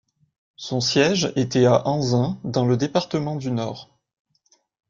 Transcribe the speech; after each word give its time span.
Son 0.55 0.81
siège 0.81 1.31
était 1.35 1.65
à 1.65 1.87
Anzin 1.87 2.39
dans 2.43 2.65
le 2.65 2.75
département 2.75 3.35
du 3.35 3.51
Nord. 3.51 3.99